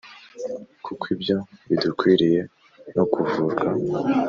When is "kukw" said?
0.85-1.05